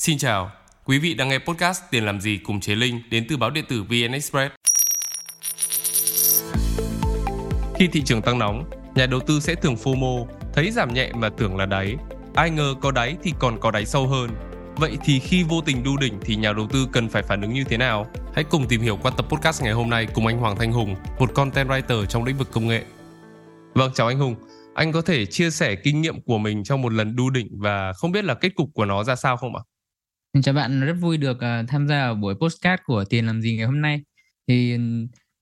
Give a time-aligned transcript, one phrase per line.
[0.00, 0.50] Xin chào,
[0.84, 3.64] quý vị đang nghe podcast Tiền làm gì cùng Chế Linh đến từ báo điện
[3.68, 4.54] tử VN Express.
[7.74, 11.28] Khi thị trường tăng nóng, nhà đầu tư sẽ thường FOMO, thấy giảm nhẹ mà
[11.28, 11.96] tưởng là đáy.
[12.34, 14.30] Ai ngờ có đáy thì còn có đáy sâu hơn.
[14.76, 17.54] Vậy thì khi vô tình đu đỉnh thì nhà đầu tư cần phải phản ứng
[17.54, 18.06] như thế nào?
[18.34, 20.96] Hãy cùng tìm hiểu qua tập podcast ngày hôm nay cùng anh Hoàng Thanh Hùng,
[21.18, 22.84] một content writer trong lĩnh vực công nghệ.
[23.74, 24.34] Vâng, chào anh Hùng.
[24.74, 27.92] Anh có thể chia sẻ kinh nghiệm của mình trong một lần đu đỉnh và
[27.92, 29.62] không biết là kết cục của nó ra sao không ạ?
[30.42, 33.56] Chào bạn, rất vui được uh, tham gia ở buổi postcard của Tiền làm gì
[33.56, 34.00] ngày hôm nay.
[34.46, 34.76] Thì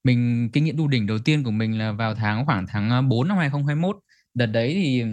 [0.05, 3.01] mình kinh nghiệm đu đỉnh đầu tiên của mình là vào tháng khoảng tháng à,
[3.01, 3.97] 4 năm 2021.
[4.35, 5.05] Đợt đấy thì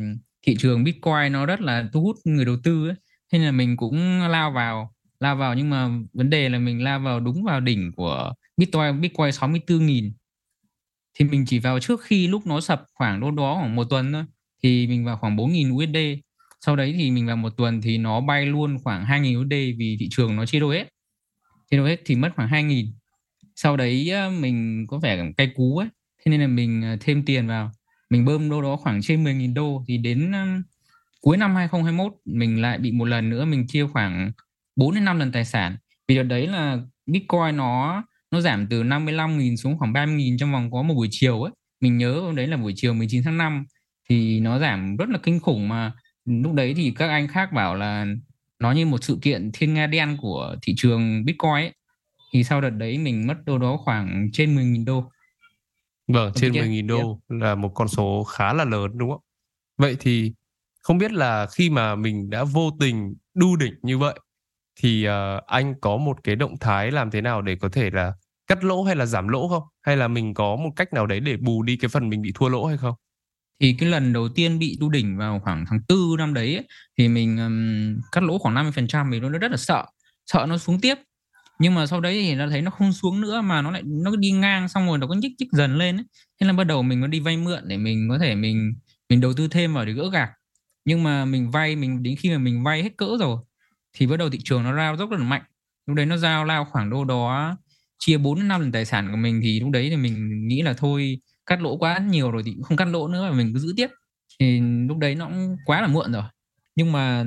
[0.47, 2.95] thị trường Bitcoin nó rất là thu hút người đầu tư ấy.
[3.31, 6.83] Thế nên là mình cũng lao vào, lao vào nhưng mà vấn đề là mình
[6.83, 10.11] lao vào đúng vào đỉnh của Bitcoin Bitcoin 64.000
[11.19, 14.13] thì mình chỉ vào trước khi lúc nó sập khoảng đâu đó khoảng một tuần
[14.13, 14.23] thôi
[14.63, 16.24] thì mình vào khoảng 4.000 USD
[16.65, 19.97] sau đấy thì mình vào một tuần thì nó bay luôn khoảng 2.000 USD vì
[19.99, 20.87] thị trường nó chia đôi hết.
[21.71, 22.85] Chia đôi hết thì mất khoảng 2.000
[23.55, 25.87] sau đấy mình có vẻ cay cú ấy.
[26.25, 27.71] Thế nên là mình à, thêm tiền vào.
[28.09, 29.83] Mình bơm đâu đó khoảng trên 10.000 đô.
[29.87, 30.31] Thì đến
[31.21, 34.31] cuối năm 2021 mình lại bị một lần nữa mình chia khoảng
[34.75, 35.77] 4 đến 5 lần tài sản.
[36.07, 40.71] Vì đợt đấy là Bitcoin nó nó giảm từ 55.000 xuống khoảng 30.000 trong vòng
[40.71, 41.51] có một buổi chiều ấy.
[41.81, 43.65] Mình nhớ hôm đấy là buổi chiều 19 tháng 5
[44.09, 45.93] thì nó giảm rất là kinh khủng mà
[46.25, 48.05] lúc đấy thì các anh khác bảo là
[48.59, 51.73] nó như một sự kiện thiên nga đen của thị trường Bitcoin ấy.
[52.33, 55.11] thì sau đợt đấy mình mất đâu đó khoảng trên 10.000 đô
[56.07, 59.21] Vâng, trên 10.000 đô là một con số khá là lớn đúng không?
[59.77, 60.33] Vậy thì
[60.81, 64.19] không biết là khi mà mình đã vô tình đu đỉnh như vậy
[64.75, 68.13] thì uh, anh có một cái động thái làm thế nào để có thể là
[68.47, 69.63] cắt lỗ hay là giảm lỗ không?
[69.81, 72.31] Hay là mình có một cách nào đấy để bù đi cái phần mình bị
[72.35, 72.95] thua lỗ hay không?
[73.61, 76.65] Thì cái lần đầu tiên bị đu đỉnh vào khoảng tháng tư năm đấy ấy,
[76.97, 79.85] thì mình um, cắt lỗ khoảng 50% mình nó rất là sợ,
[80.25, 80.95] sợ nó xuống tiếp.
[81.59, 84.15] Nhưng mà sau đấy thì nó thấy nó không xuống nữa mà nó lại nó
[84.15, 86.05] đi ngang xong rồi nó có nhích nhích dần lên ấy.
[86.41, 88.73] Thế là bắt đầu mình có đi vay mượn để mình có thể mình
[89.09, 90.29] mình đầu tư thêm vào để gỡ gạc.
[90.85, 93.37] Nhưng mà mình vay mình đến khi mà mình vay hết cỡ rồi
[93.93, 95.41] thì bắt đầu thị trường nó rao dốc rất là mạnh.
[95.87, 97.57] Lúc đấy nó giao lao khoảng đô đó
[97.99, 100.61] chia 4 đến 5 lần tài sản của mình thì lúc đấy thì mình nghĩ
[100.61, 103.59] là thôi cắt lỗ quá nhiều rồi thì không cắt lỗ nữa mà mình cứ
[103.59, 103.87] giữ tiếp.
[104.39, 106.23] Thì lúc đấy nó cũng quá là muộn rồi.
[106.77, 107.25] Nhưng mà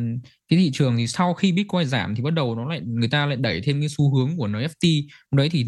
[0.49, 3.27] cái thị trường thì sau khi Bitcoin giảm thì bắt đầu nó lại, người ta
[3.27, 5.65] lại đẩy thêm cái xu hướng của NFT lúc đấy thì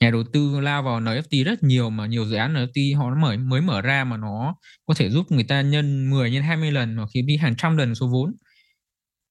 [0.00, 3.38] nhà đầu tư lao vào NFT rất nhiều mà nhiều dự án NFT họ mới
[3.38, 4.54] mới mở ra mà nó
[4.86, 7.76] có thể giúp người ta nhân 10 nhân 20 lần hoặc khi đi hàng trăm
[7.76, 8.32] lần số vốn.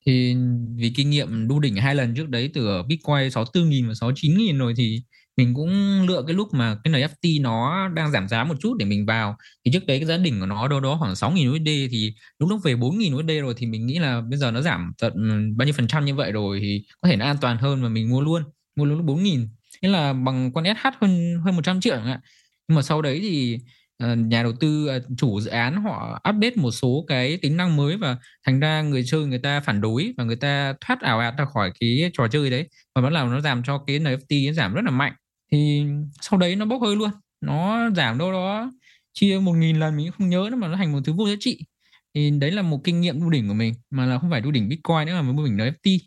[0.05, 0.35] Thì
[0.75, 4.73] vì kinh nghiệm đu đỉnh hai lần trước đấy từ Bitcoin 64.000 và 69.000 rồi
[4.77, 5.01] thì
[5.37, 8.85] mình cũng lựa cái lúc mà cái NFT nó đang giảm giá một chút để
[8.85, 9.37] mình vào.
[9.65, 12.49] Thì trước đấy cái giá đỉnh của nó đâu đó khoảng 6.000 USD thì lúc
[12.49, 15.53] lúc về 4.000 USD rồi thì mình nghĩ là bây giờ nó giảm tận ừ,
[15.57, 17.89] bao nhiêu phần trăm như vậy rồi thì có thể nó an toàn hơn và
[17.89, 18.43] mình mua luôn
[18.75, 19.47] mua luôn lúc 4.000
[19.81, 22.21] nghĩa là bằng con SH hơn hơn 100 triệu ạ
[22.67, 23.57] nhưng mà sau đấy thì
[23.97, 27.77] ờ, nhà đầu tư ờ, chủ dự án họ update một số cái tính năng
[27.77, 31.19] mới và thành ra người chơi người ta phản đối và người ta thoát ảo
[31.19, 32.69] ạt ra khỏi cái trò chơi đấy.
[32.95, 35.13] Và bắt đầu nó làm cho cái NFT nó giảm rất là mạnh
[35.55, 35.85] thì
[36.21, 37.09] sau đấy nó bốc hơi luôn
[37.41, 38.71] nó giảm đâu đó
[39.13, 41.35] chia một nghìn lần mình không nhớ nữa mà nó thành một thứ vô giá
[41.39, 41.65] trị
[42.13, 44.51] thì đấy là một kinh nghiệm đu đỉnh của mình mà là không phải đu
[44.51, 45.99] đỉnh bitcoin nữa mà đu đỉnh NFT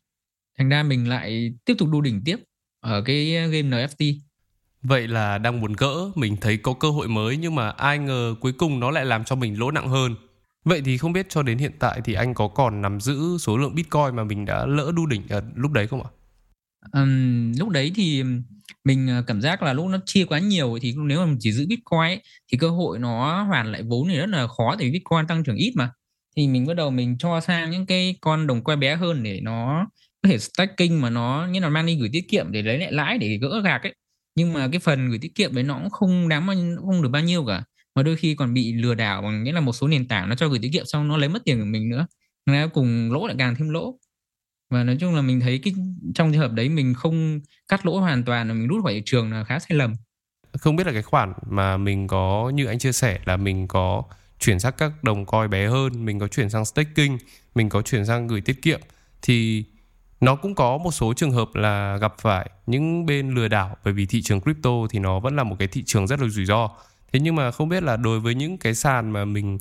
[0.58, 2.36] thành ra mình lại tiếp tục đu đỉnh tiếp
[2.80, 4.18] ở cái game NFT
[4.82, 8.34] Vậy là đang muốn gỡ, mình thấy có cơ hội mới nhưng mà ai ngờ
[8.40, 10.14] cuối cùng nó lại làm cho mình lỗ nặng hơn.
[10.64, 13.56] Vậy thì không biết cho đến hiện tại thì anh có còn nắm giữ số
[13.56, 16.10] lượng Bitcoin mà mình đã lỡ đu đỉnh ở lúc đấy không ạ?
[16.92, 18.22] Um, lúc đấy thì
[18.84, 21.52] mình ờ, cảm giác là lúc nó chia quá nhiều thì nếu mà mình chỉ
[21.52, 22.22] giữ bitcoin ấy,
[22.52, 25.44] thì cơ hội nó hoàn lại vốn thì rất là khó tại vì bitcoin tăng
[25.44, 25.90] trưởng ít mà.
[26.36, 29.40] Thì mình bắt đầu mình cho sang những cái con đồng quay bé hơn để
[29.42, 29.86] nó
[30.22, 32.92] có thể stacking mà nó như là mang đi gửi tiết kiệm để lấy lại
[32.92, 33.94] lãi để gỡ gạc ấy.
[34.34, 36.56] Nhưng mà cái phần gửi tiết kiệm đấy nó cũng không đáng bao
[36.86, 37.62] không được bao nhiêu cả.
[37.94, 40.34] Mà đôi khi còn bị lừa đảo bằng nghĩa là một số nền tảng nó
[40.34, 42.06] cho gửi tiết kiệm xong nó lấy mất tiền của mình nữa.
[42.46, 43.98] Nó cùng lỗ lại càng thêm lỗ
[44.70, 45.74] và nói chung là mình thấy cái,
[46.14, 49.02] trong trường hợp đấy mình không cắt lỗ hoàn toàn là mình rút khỏi thị
[49.04, 49.94] trường là khá sai lầm.
[50.58, 54.02] Không biết là cái khoản mà mình có, như anh chia sẻ là mình có
[54.38, 57.16] chuyển sang các đồng coi bé hơn, mình có chuyển sang staking,
[57.54, 58.80] mình có chuyển sang gửi tiết kiệm,
[59.22, 59.64] thì
[60.20, 63.76] nó cũng có một số trường hợp là gặp phải những bên lừa đảo.
[63.84, 66.28] Bởi vì thị trường crypto thì nó vẫn là một cái thị trường rất là
[66.28, 66.70] rủi ro.
[67.12, 69.58] Thế nhưng mà không biết là đối với những cái sàn mà mình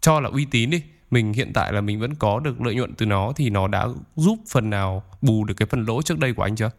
[0.00, 2.94] cho là uy tín đi mình hiện tại là mình vẫn có được lợi nhuận
[2.94, 6.32] từ nó thì nó đã giúp phần nào bù được cái phần lỗ trước đây
[6.32, 6.70] của anh chưa?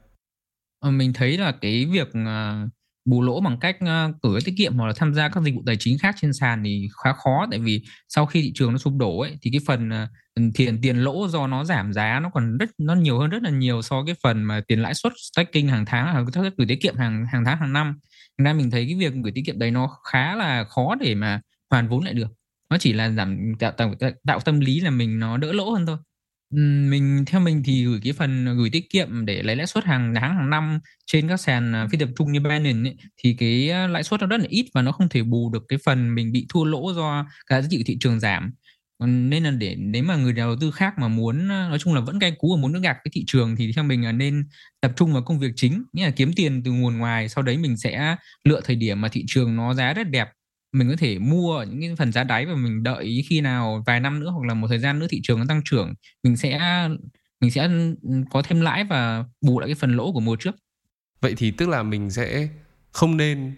[0.79, 2.65] Ờ, mình thấy là cái việc à,
[3.05, 5.63] bù lỗ bằng cách uh, gửi tiết kiệm hoặc là tham gia các dịch vụ
[5.65, 7.47] tài chính khác trên sàn thì khá khó.
[7.51, 10.07] Tại vì sau khi thị trường nó sụp đổ ấy thì cái phần à,
[10.55, 13.49] tiền tiền lỗ do nó giảm giá nó còn rất nó nhiều hơn rất là
[13.49, 16.67] nhiều so với cái phần mà tiền lãi suất staking hàng tháng hoặc các gửi
[16.67, 17.99] tiết kiệm hàng hàng tháng hàng năm.
[18.37, 21.41] Nên mình thấy cái việc gửi tiết kiệm đấy nó khá là khó để mà
[21.69, 22.38] hoàn vốn lại được
[22.69, 25.85] nó chỉ là giảm tạo, tạo, tạo tâm lý là mình nó đỡ lỗ hơn
[25.85, 25.97] thôi.
[26.89, 30.13] Mình theo mình thì gửi cái phần gửi tiết kiệm để lấy lãi suất hàng
[30.15, 33.69] tháng hàng năm trên các sàn à, phi tập trung như Binance ấy, thì cái
[33.71, 36.15] à, lãi suất nó rất là ít và nó không thể bù được cái phần
[36.15, 38.51] mình bị thua lỗ do cả giá trị thị trường giảm.
[39.05, 42.01] Nên là để nếu mà người đầu tư khác mà muốn à, nói chung là
[42.01, 44.43] vẫn cay cú và muốn nước gạt cái thị trường thì theo mình là nên
[44.81, 47.57] tập trung vào công việc chính nghĩa là kiếm tiền từ nguồn ngoài sau đấy
[47.57, 50.27] mình sẽ lựa thời điểm mà thị trường nó giá rất đẹp
[50.71, 53.99] mình có thể mua những cái phần giá đáy và mình đợi khi nào vài
[53.99, 55.93] năm nữa hoặc là một thời gian nữa thị trường nó tăng trưởng,
[56.23, 56.59] mình sẽ
[57.41, 57.69] mình sẽ
[58.31, 60.55] có thêm lãi và bù lại cái phần lỗ của mùa trước.
[61.21, 62.47] Vậy thì tức là mình sẽ
[62.91, 63.55] không nên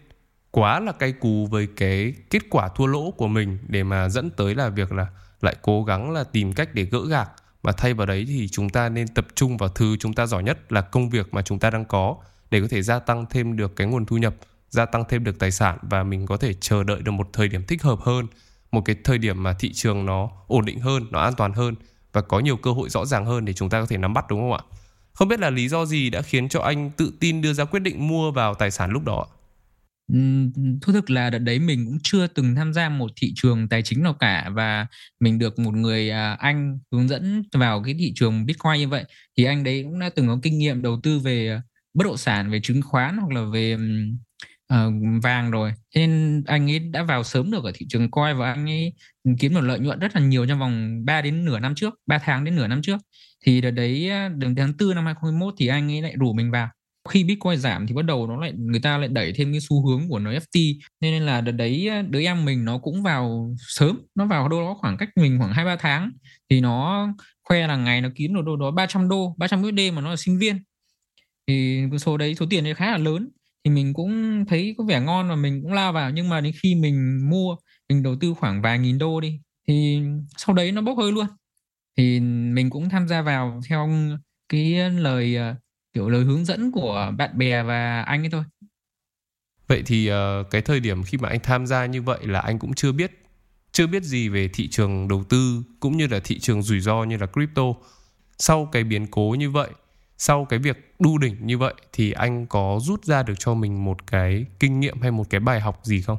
[0.52, 4.30] quá là cay cú với cái kết quả thua lỗ của mình để mà dẫn
[4.30, 5.08] tới là việc là
[5.42, 7.30] lại cố gắng là tìm cách để gỡ gạc.
[7.64, 10.44] Mà thay vào đấy thì chúng ta nên tập trung vào thứ chúng ta giỏi
[10.44, 12.16] nhất là công việc mà chúng ta đang có
[12.52, 14.36] để có thể gia tăng thêm được cái nguồn thu nhập
[14.72, 17.48] gia tăng thêm được tài sản và mình có thể chờ đợi được một thời
[17.48, 18.28] điểm thích hợp hơn
[18.72, 21.76] một cái thời điểm mà thị trường nó ổn định hơn nó an toàn hơn
[22.14, 24.26] và có nhiều cơ hội rõ ràng hơn để chúng ta có thể nắm bắt
[24.30, 24.60] đúng không ạ?
[25.14, 27.80] Không biết là lý do gì đã khiến cho anh tự tin đưa ra quyết
[27.80, 29.28] định mua vào tài sản lúc đó
[30.82, 33.82] thú thực là đợt đấy mình cũng chưa từng tham gia một thị trường tài
[33.82, 34.88] chính nào cả và
[35.20, 39.04] mình được một người à, anh hướng dẫn vào cái thị trường Bitcoin như vậy
[39.38, 41.62] thì anh đấy cũng đã từng có kinh nghiệm đầu tư về
[41.94, 43.78] bất động sản về chứng khoán hoặc là về
[44.74, 45.74] uh, vàng rồi.
[45.96, 48.94] Nên anh ấy đã vào sớm được ở thị trường coi và anh ấy
[49.40, 52.18] kiếm được lợi nhuận rất là nhiều trong vòng 3 đến nửa năm trước 3
[52.18, 52.98] tháng đến nửa năm trước.
[53.46, 56.52] Thì đợt đấy ờ, đến tháng 4 năm 2021 thì anh ấy lại rủ mình
[56.52, 56.70] vào.
[57.10, 59.88] Khi Bitcoin giảm thì bắt đầu nó lại người ta lại đẩy thêm cái xu
[59.88, 64.02] hướng của NFT nên là đợt đấy ờ, đứa em mình nó cũng vào sớm.
[64.16, 66.12] Nó vào đâu đó khoảng cách mình khoảng hai ba tháng.
[66.50, 67.08] Thì nó
[67.44, 70.16] khoe là ngày nó kiếm được đâu đó 300 đô 300 USD mà nó là
[70.16, 70.64] sinh viên.
[71.48, 73.30] Thì số đấy số tiền đấy khá là lớn
[73.66, 76.54] thì mình cũng thấy có vẻ ngon và mình cũng lao vào nhưng mà đến
[76.62, 77.56] khi mình mua
[77.90, 80.02] mình đầu tư khoảng vài nghìn đô đi thì
[80.38, 81.26] sau đấy nó bốc hơi luôn.
[81.98, 83.90] Thì mình cũng tham gia vào theo
[84.50, 85.56] cái lời ờ,
[85.94, 88.44] kiểu lời hướng dẫn của bạn bè và anh ấy thôi.
[89.68, 90.16] Vậy thì uh,
[90.52, 93.12] cái thời điểm khi mà anh tham gia như vậy là anh cũng chưa biết
[93.72, 97.04] chưa biết gì về thị trường đầu tư cũng như là thị trường rủi ro
[97.04, 97.64] như là crypto.
[98.38, 99.70] Sau cái biến cố như vậy
[100.24, 103.86] sau cái việc đu đỉnh như vậy thì anh có rút ra được cho mình
[103.86, 106.18] một cái kinh nghiệm hay một cái bài học gì không?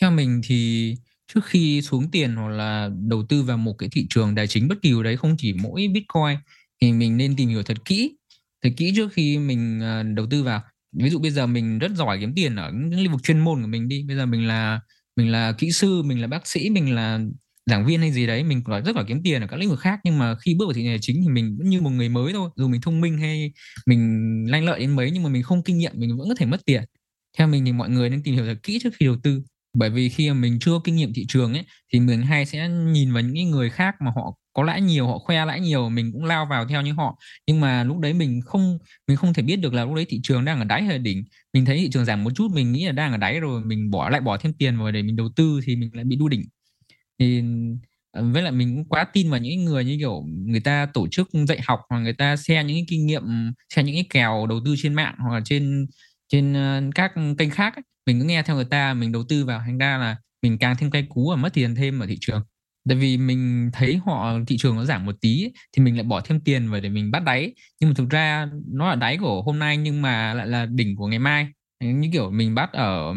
[0.00, 0.94] Theo mình thì
[1.34, 4.68] trước khi xuống tiền hoặc là đầu tư vào một cái thị trường tài chính
[4.68, 6.38] bất kỳ đấy không chỉ mỗi Bitcoin
[6.80, 8.16] thì mình nên tìm hiểu thật kỹ,
[8.62, 10.62] thật kỹ trước khi mình ờ, đầu tư vào.
[10.92, 13.62] Ví dụ bây giờ mình rất giỏi kiếm tiền ở những lĩnh vực chuyên môn
[13.62, 14.80] của mình đi, bây giờ mình là
[15.16, 17.20] mình là kỹ sư, mình là bác sĩ, mình là
[17.70, 19.80] giảng viên hay gì đấy, mình nói rất là kiếm tiền ở các lĩnh vực
[19.80, 21.90] khác, nhưng mà khi bước vào thị trường tài chính thì mình vẫn như một
[21.90, 22.50] người mới thôi.
[22.56, 23.52] Dù mình thông minh hay
[23.86, 24.00] mình
[24.48, 26.60] lanh lợi đến mấy, nhưng mà mình không kinh nghiệm, mình vẫn có thể mất
[26.66, 26.82] tiền.
[27.38, 29.42] Theo mình thì mọi người nên tìm hiểu thật kỹ trước khi đầu tư.
[29.78, 32.68] Bởi vì khi mà mình chưa kinh nghiệm thị trường ấy, thì mình hay sẽ
[32.68, 36.12] nhìn vào những người khác mà họ có lãi nhiều, họ khoe lãi nhiều, mình
[36.12, 37.18] cũng lao vào theo như họ.
[37.46, 38.78] Nhưng mà lúc đấy mình không
[39.08, 41.24] mình không thể biết được là lúc đấy thị trường đang ở đáy hay đỉnh.
[41.54, 43.90] Mình thấy thị trường giảm một chút, mình nghĩ là đang ở đáy rồi, mình
[43.90, 46.28] bỏ, lại bỏ thêm tiền vào để mình đầu tư thì mình lại bị đu
[46.28, 46.42] đỉnh
[47.20, 47.42] thì
[48.12, 51.08] ờ, với lại mình cũng quá tin vào những người như kiểu người ta tổ
[51.08, 53.22] chức dạy học hoặc người ta share những cái kinh nghiệm
[53.74, 55.86] share những cái kèo đầu tư trên mạng hoặc là trên
[56.28, 57.82] trên ờ, các kênh khác ấy.
[58.06, 60.76] mình cứ nghe theo người ta mình đầu tư vào thành ra là mình càng
[60.78, 62.42] thêm cay cú và mất tiền thêm ở thị trường
[62.88, 66.04] tại vì mình thấy họ thị trường nó giảm một tí ấy, thì mình lại
[66.04, 69.16] bỏ thêm tiền vào để mình bắt đáy nhưng mà thực ra nó là đáy
[69.18, 71.46] của hôm nay nhưng mà lại là đỉnh của ngày mai
[71.80, 73.12] như kiểu mình bắt ở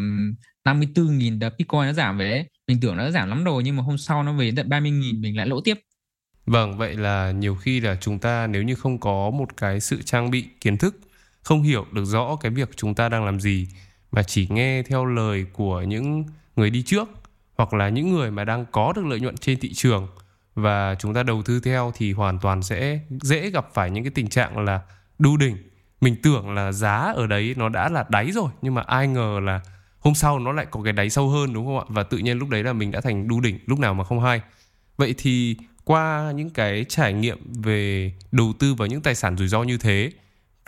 [0.66, 3.84] 54.000 đợt Bitcoin nó giảm về đấy mình tưởng nó giảm lắm rồi nhưng mà
[3.84, 5.80] hôm sau nó về tận 30.000 mình lại lỗ tiếp
[6.46, 10.02] Vâng, vậy là nhiều khi là chúng ta nếu như không có một cái sự
[10.02, 11.00] trang bị kiến thức,
[11.44, 13.68] không hiểu được rõ cái việc chúng ta đang làm gì
[14.12, 17.10] mà chỉ nghe theo lời của những người đi trước
[17.56, 20.08] hoặc là những người mà đang có được lợi nhuận trên thị trường
[20.56, 24.12] và chúng ta đầu tư theo thì hoàn toàn sẽ dễ gặp phải những cái
[24.16, 24.82] tình trạng là
[25.20, 25.58] đu đỉnh.
[26.02, 29.40] Mình tưởng là giá ở đấy nó đã là đáy rồi nhưng mà ai ngờ
[29.44, 29.62] là
[30.04, 32.38] hôm sau nó lại có cái đáy sâu hơn, đúng không ạ và tự nhiên
[32.38, 34.42] lúc đấy là mình đã thành đu đỉnh, lúc nào mà không hay
[34.98, 39.48] vậy thì qua những cái trải nghiệm về đầu tư vào những tài sản rủi
[39.48, 40.12] ro như thế,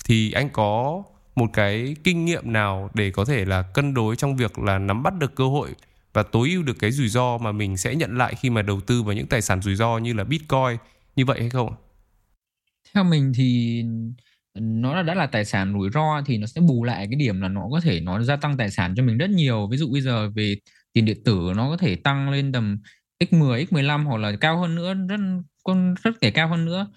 [0.06, 1.04] thì anh có
[1.36, 5.04] một cái kinh nghiệm nào để có thể là cân đối trong việc là nắm
[5.04, 5.70] bắt được cơ hội
[6.14, 8.82] và tối ưu được cái rủi ro mà mình sẽ nhận lại khi mà đầu
[8.82, 10.78] tư vào những tài sản rủi ro như là Bitcoin
[11.16, 11.76] như vậy hay không?
[12.94, 13.84] Theo mình thì
[14.62, 17.48] nó đã là tài sản rủi ro thì nó sẽ bù lại cái điểm là
[17.50, 19.68] nó có thể nó gia tăng tài sản cho mình rất nhiều.
[19.72, 20.56] Ví dụ bây giờ về
[20.94, 22.78] tiền điện tử nó có thể tăng lên tầm
[23.20, 25.18] x10 x15 hoặc là cao hơn nữa, rất,
[25.64, 26.88] con rất kể cao hơn nữa.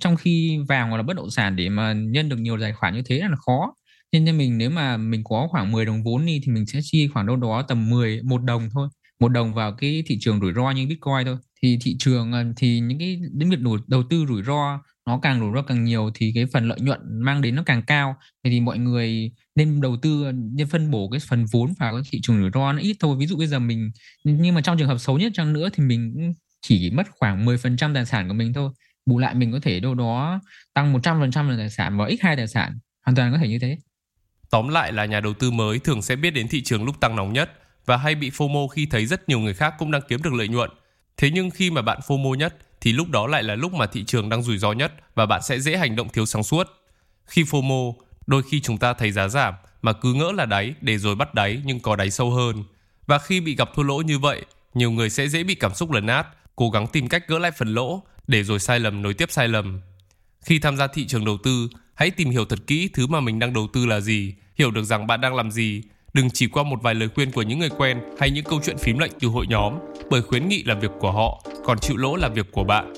[0.00, 2.94] Trong khi vàng hoặc là bất động sản để mà nhân được nhiều tài khoản
[2.94, 3.74] như thế là khó.
[4.12, 6.80] Nên nên mình nếu mà mình có khoảng 10 đồng vốn đi thì mình sẽ
[6.82, 8.88] chi khoảng đâu đó tầm 10 một đồng thôi.
[9.20, 11.36] Một đồng vào cái thị trường rủi ro như bitcoin thôi.
[11.62, 15.40] Thì thị trường ờ, thì những cái, đến việc đầu tư rủi ro nó càng
[15.40, 18.16] rủi ro càng nhiều thì cái phần lợi nhuận mang đến nó càng cao.
[18.44, 22.02] Thì, thì mọi người nên đầu tư nên phân bổ cái phần vốn vào cái
[22.10, 23.16] thị trường rủi ro nó ít thôi.
[23.18, 23.90] Ví dụ bây giờ mình
[24.24, 27.94] nhưng mà trong trường hợp xấu nhất chăng nữa thì mình chỉ mất khoảng 10%
[27.94, 28.70] tài sản của mình thôi.
[29.06, 30.40] Bù lại mình có thể đâu đó
[30.74, 32.78] tăng 100% là tài sản và x2 tài sản.
[33.06, 33.78] Hoàn toàn có thể như thế.
[34.50, 37.16] Tóm lại là nhà đầu tư mới thường sẽ biết đến thị trường lúc tăng
[37.16, 37.52] nóng nhất
[37.86, 40.48] và hay bị FOMO khi thấy rất nhiều người khác cũng đang kiếm được lợi
[40.48, 40.70] nhuận.
[41.16, 42.56] Thế nhưng khi mà bạn FOMO nhất
[42.88, 45.42] thì lúc đó lại là lúc mà thị trường đang rủi ro nhất và bạn
[45.42, 46.66] sẽ dễ hành động thiếu sáng suốt.
[47.24, 47.94] Khi FOMO,
[48.26, 51.34] đôi khi chúng ta thấy giá giảm mà cứ ngỡ là đáy để rồi bắt
[51.34, 52.64] đáy nhưng có đáy sâu hơn.
[53.06, 55.90] Và khi bị gặp thua lỗ như vậy, nhiều người sẽ dễ bị cảm xúc
[55.92, 56.26] lấn át,
[56.56, 59.48] cố gắng tìm cách gỡ lại phần lỗ để rồi sai lầm nối tiếp sai
[59.48, 59.80] lầm.
[60.40, 63.38] Khi tham gia thị trường đầu tư, hãy tìm hiểu thật kỹ thứ mà mình
[63.38, 65.82] đang đầu tư là gì, hiểu được rằng bạn đang làm gì.
[66.12, 68.78] Đừng chỉ qua một vài lời khuyên của những người quen hay những câu chuyện
[68.78, 69.74] phím lệnh từ hội nhóm,
[70.10, 72.92] bởi khuyến nghị là việc của họ, còn chịu lỗ là việc của bạn.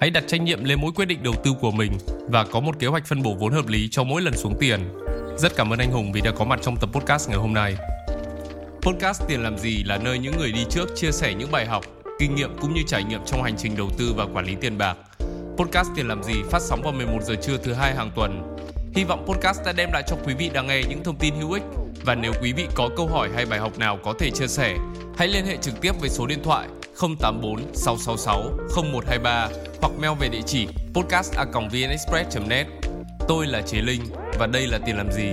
[0.00, 1.92] Hãy đặt trách nhiệm lên mỗi quyết định đầu tư của mình
[2.28, 4.80] và có một kế hoạch phân bổ vốn hợp lý cho mỗi lần xuống tiền.
[5.36, 7.76] Rất cảm ơn anh Hùng vì đã có mặt trong tập podcast ngày hôm nay.
[8.82, 11.84] Podcast Tiền làm gì là nơi những người đi trước chia sẻ những bài học,
[12.18, 14.78] kinh nghiệm cũng như trải nghiệm trong hành trình đầu tư và quản lý tiền
[14.78, 14.96] bạc.
[15.56, 18.56] Podcast Tiền làm gì phát sóng vào 11 giờ trưa thứ hai hàng tuần.
[18.94, 21.52] Hy vọng podcast đã đem lại cho quý vị đang nghe những thông tin hữu
[21.52, 21.62] ích
[22.08, 24.76] và nếu quý vị có câu hỏi hay bài học nào có thể chia sẻ,
[25.16, 26.68] hãy liên hệ trực tiếp với số điện thoại
[27.00, 28.42] 084 666
[28.76, 29.48] 0123
[29.80, 32.66] hoặc mail về địa chỉ podcast@vnexpress.net
[33.28, 34.02] Tôi là Chế Linh
[34.38, 35.28] và đây là Tiền làm gì.